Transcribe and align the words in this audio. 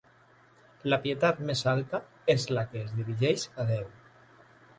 La 0.93 0.97
pietat 1.03 1.43
més 1.49 1.61
alta 1.73 1.99
és 2.37 2.47
la 2.59 2.65
que 2.73 2.83
es 2.87 2.97
dirigeix 3.01 3.47
a 3.65 3.69
Déu. 3.71 3.87